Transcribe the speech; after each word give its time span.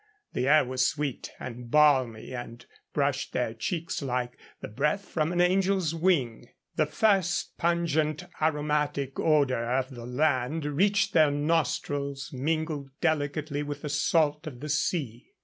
The 0.33 0.47
air 0.47 0.65
was 0.65 0.87
sweet 0.87 1.29
and 1.39 1.69
balmy 1.69 2.33
and 2.33 2.65
brushed 2.91 3.33
their 3.33 3.53
cheeks 3.53 4.01
like 4.01 4.35
the 4.59 4.67
breath 4.67 5.05
from 5.07 5.31
an 5.31 5.39
angel's 5.39 5.93
wing. 5.93 6.49
The 6.75 6.87
first 6.87 7.55
pungent 7.59 8.23
aromatic 8.41 9.19
odor 9.19 9.63
of 9.73 9.91
the 9.93 10.07
land 10.07 10.65
reached 10.65 11.13
their 11.13 11.29
nostrils, 11.29 12.31
mingled 12.33 12.89
delicately 12.99 13.61
with 13.61 13.83
the 13.83 13.89
salt 13.89 14.47
of 14.47 14.59
the 14.59 14.69
sea. 14.69 15.27